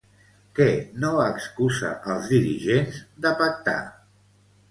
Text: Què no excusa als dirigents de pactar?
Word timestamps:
Què 0.59 0.65
no 1.01 1.09
excusa 1.25 1.91
als 2.13 2.31
dirigents 2.33 2.97
de 3.27 3.35
pactar? 3.43 3.79